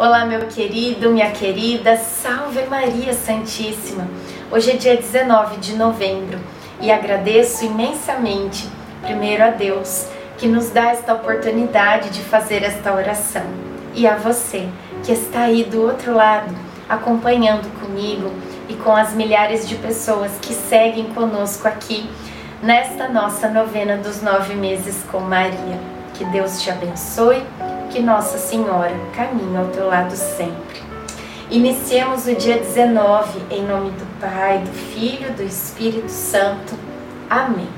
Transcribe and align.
Olá, 0.00 0.24
meu 0.24 0.46
querido, 0.46 1.10
minha 1.10 1.30
querida, 1.30 1.94
salve 1.94 2.62
Maria 2.62 3.12
Santíssima. 3.12 4.08
Hoje 4.50 4.70
é 4.70 4.76
dia 4.76 4.96
19 4.96 5.58
de 5.58 5.76
novembro 5.76 6.38
e 6.80 6.90
agradeço 6.90 7.66
imensamente, 7.66 8.66
primeiro 9.02 9.44
a 9.44 9.50
Deus, 9.50 10.06
que 10.38 10.48
nos 10.48 10.70
dá 10.70 10.92
esta 10.92 11.12
oportunidade 11.12 12.08
de 12.08 12.22
fazer 12.22 12.62
esta 12.62 12.94
oração, 12.94 13.42
e 13.94 14.06
a 14.06 14.16
você, 14.16 14.66
que 15.04 15.12
está 15.12 15.42
aí 15.42 15.64
do 15.64 15.82
outro 15.82 16.14
lado, 16.14 16.56
acompanhando 16.88 17.68
comigo 17.78 18.32
e 18.70 18.74
com 18.76 18.96
as 18.96 19.12
milhares 19.12 19.68
de 19.68 19.74
pessoas 19.74 20.32
que 20.40 20.54
seguem 20.54 21.12
conosco 21.12 21.68
aqui 21.68 22.08
nesta 22.62 23.06
nossa 23.06 23.50
novena 23.50 23.98
dos 23.98 24.22
nove 24.22 24.54
meses 24.54 25.04
com 25.12 25.20
Maria. 25.20 25.78
Que 26.14 26.24
Deus 26.24 26.62
te 26.62 26.70
abençoe 26.70 27.42
que 27.90 28.00
Nossa 28.00 28.38
Senhora 28.38 28.94
caminhe 29.14 29.56
ao 29.56 29.66
teu 29.66 29.88
lado 29.88 30.14
sempre. 30.14 30.80
Iniciemos 31.50 32.26
o 32.26 32.34
dia 32.36 32.58
19 32.58 33.40
em 33.50 33.64
nome 33.64 33.90
do 33.90 34.20
Pai, 34.20 34.58
do 34.58 34.70
Filho, 34.70 35.32
do 35.34 35.42
Espírito 35.42 36.08
Santo. 36.08 36.74
Amém. 37.28 37.68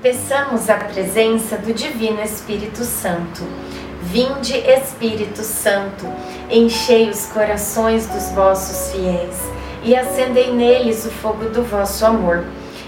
Peçamos 0.00 0.70
a 0.70 0.76
presença 0.76 1.58
do 1.58 1.74
Divino 1.74 2.22
Espírito 2.22 2.82
Santo. 2.84 3.42
Vinde, 4.00 4.56
Espírito 4.56 5.42
Santo, 5.42 6.06
enchei 6.48 7.10
os 7.10 7.26
corações 7.26 8.06
dos 8.06 8.30
vossos 8.30 8.92
fiéis 8.92 9.36
e 9.82 9.94
acendei 9.94 10.50
neles 10.54 11.04
o 11.04 11.10
fogo 11.10 11.50
do 11.50 11.62
vosso 11.62 12.06
amor. 12.06 12.44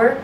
Senhor, 0.00 0.16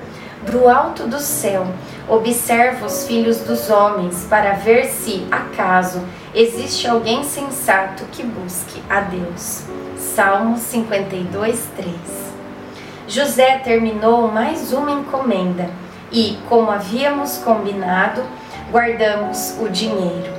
do 0.51 0.69
alto 0.69 1.07
do 1.07 1.21
céu, 1.21 1.67
observa 2.09 2.87
os 2.87 3.07
filhos 3.07 3.41
dos 3.41 3.69
homens 3.69 4.27
para 4.29 4.53
ver 4.53 4.87
se, 4.87 5.27
acaso, 5.31 6.03
existe 6.35 6.87
alguém 6.87 7.23
sensato 7.25 8.05
que 8.13 8.23
busque 8.23 8.83
a 8.89 9.01
Deus. 9.01 9.65
Salmo 9.99 10.57
52, 10.57 11.69
3. 11.77 11.95
José 13.07 13.59
terminou 13.59 14.29
mais 14.29 14.73
uma 14.73 14.93
encomenda 14.93 15.69
e, 16.11 16.39
como 16.49 16.71
havíamos 16.71 17.39
combinado, 17.39 18.23
guardamos 18.71 19.57
o 19.61 19.69
dinheiro. 19.69 20.33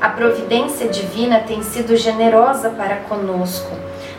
A 0.00 0.08
providência 0.08 0.88
divina 0.88 1.40
tem 1.40 1.62
sido 1.62 1.96
generosa 1.96 2.70
para 2.70 2.96
conosco. 2.96 3.70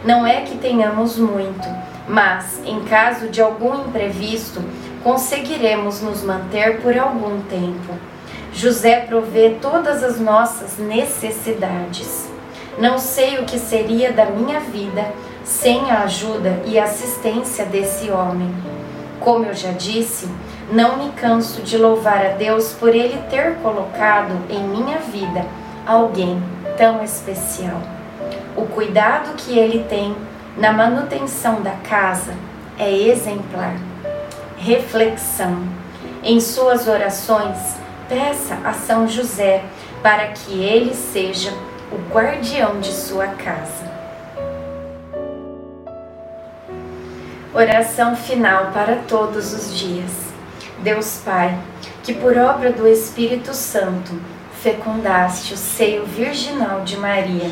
Não 0.05 0.25
é 0.25 0.42
que 0.42 0.58
tenhamos 0.58 1.17
muito 1.17 1.67
mas, 2.07 2.61
em 2.65 2.81
caso 2.81 3.27
de 3.29 3.41
algum 3.41 3.86
imprevisto, 3.86 4.61
conseguiremos 5.03 6.02
nos 6.02 6.23
manter 6.23 6.81
por 6.81 6.97
algum 6.97 7.41
tempo. 7.41 7.93
José 8.53 9.02
provê 9.02 9.58
todas 9.61 10.03
as 10.03 10.19
nossas 10.19 10.77
necessidades. 10.77 12.30
Não 12.77 12.97
sei 12.97 13.39
o 13.39 13.45
que 13.45 13.58
seria 13.58 14.11
da 14.11 14.25
minha 14.25 14.59
vida 14.59 15.11
sem 15.43 15.92
a 15.92 16.03
ajuda 16.03 16.61
e 16.65 16.80
assistência 16.80 17.65
desse 17.65 18.09
homem. 18.09 18.53
Como 19.19 19.45
eu 19.45 19.53
já 19.53 19.71
disse, 19.71 20.27
não 20.71 20.97
me 20.97 21.11
canso 21.11 21.61
de 21.61 21.77
louvar 21.77 22.25
a 22.25 22.30
Deus 22.30 22.73
por 22.73 22.95
ele 22.95 23.17
ter 23.30 23.55
colocado 23.55 24.33
em 24.49 24.63
minha 24.63 24.97
vida 24.99 25.45
alguém 25.86 26.42
tão 26.77 27.03
especial. 27.03 27.80
O 28.55 28.65
cuidado 28.65 29.36
que 29.36 29.58
ele 29.58 29.83
tem 29.89 30.15
na 30.58 30.71
manutenção 30.71 31.61
da 31.61 31.71
casa 31.71 32.33
é 32.77 32.91
exemplar. 32.91 33.75
Reflexão. 34.58 35.67
Em 36.23 36.39
suas 36.39 36.87
orações, 36.87 37.58
peça 38.08 38.58
a 38.63 38.73
São 38.73 39.08
José 39.08 39.63
para 40.02 40.27
que 40.27 40.63
ele 40.63 40.93
seja 40.93 41.52
o 41.92 42.13
guardião 42.13 42.80
de 42.80 42.92
sua 42.92 43.27
casa. 43.27 43.92
Oração 47.53 48.15
final 48.15 48.71
para 48.71 48.97
todos 49.08 49.53
os 49.53 49.77
dias. 49.77 50.11
Deus 50.80 51.21
Pai, 51.23 51.58
que 52.03 52.13
por 52.13 52.37
obra 52.37 52.71
do 52.71 52.87
Espírito 52.87 53.53
Santo 53.53 54.11
fecundaste 54.61 55.53
o 55.53 55.58
seio 55.58 56.05
virginal 56.05 56.81
de 56.81 56.97
Maria 56.97 57.52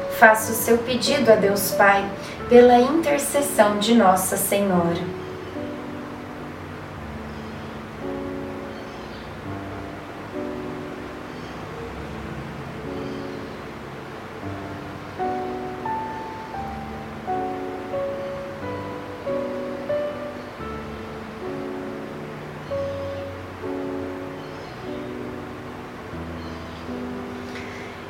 faça 0.21 0.51
o 0.51 0.55
seu 0.55 0.77
pedido 0.77 1.31
a 1.31 1.35
Deus 1.35 1.71
Pai 1.71 2.07
pela 2.47 2.79
intercessão 2.79 3.79
de 3.79 3.95
Nossa 3.95 4.37
Senhora. 4.37 5.20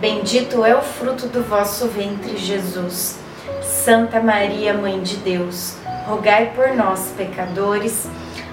Bendito 0.00 0.64
é 0.64 0.76
o 0.76 0.80
fruto 0.80 1.26
do 1.26 1.42
vosso 1.42 1.88
ventre, 1.88 2.36
Jesus. 2.36 3.18
Santa 3.62 4.20
Maria, 4.20 4.72
Mãe 4.72 5.02
de 5.02 5.16
Deus, 5.16 5.74
rogai 6.06 6.52
por 6.54 6.68
nós, 6.68 7.12
pecadores, 7.16 8.06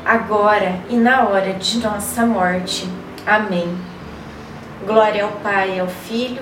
agora 0.03 0.79
e 0.89 0.95
na 0.95 1.27
hora 1.27 1.53
de 1.53 1.77
nossa 1.77 2.25
morte. 2.25 2.89
Amém. 3.27 3.77
Glória 4.87 5.23
ao 5.23 5.33
Pai, 5.33 5.79
ao 5.79 5.87
Filho 5.87 6.41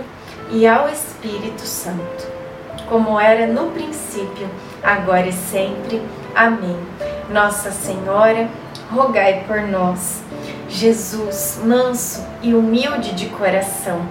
e 0.49 0.65
ao 0.65 0.87
Espírito 0.87 1.63
Santo, 1.63 2.25
como 2.87 3.19
era 3.19 3.45
no 3.45 3.71
princípio, 3.71 4.49
agora 4.81 5.27
e 5.27 5.33
sempre. 5.33 6.01
Amém. 6.33 6.79
Nossa 7.29 7.71
Senhora, 7.71 8.47
rogai 8.89 9.43
por 9.45 9.63
nós. 9.63 10.21
Jesus, 10.69 11.59
manso 11.63 12.25
e 12.41 12.53
humilde 12.53 13.13
de 13.13 13.27
coração, 13.27 14.07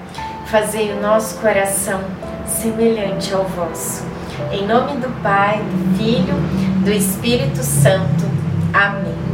fazei 0.53 0.93
o 0.93 1.01
nosso 1.01 1.39
coração 1.39 1.99
semelhante 2.47 3.33
ao 3.33 3.43
vosso. 3.45 4.05
Em 4.53 4.67
nome 4.67 5.01
do 5.01 5.09
Pai, 5.23 5.63
do 5.63 5.97
Filho, 5.97 6.35
do 6.85 6.91
Espírito 6.91 7.63
Santo. 7.63 8.27
Amém. 8.75 9.32